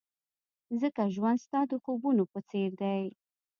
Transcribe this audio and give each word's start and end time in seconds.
ځکه 0.81 1.01
ژوند 1.15 1.39
ستا 1.45 1.59
د 1.71 1.73
خوبونو 1.83 2.23
په 2.31 2.39
څېر 2.49 2.69
دی. 2.81 3.03